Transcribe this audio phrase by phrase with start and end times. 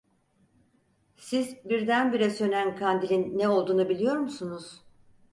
[1.17, 4.81] Siz, birdenbire sönen kandilin ne olduğunu biliyor musunuz?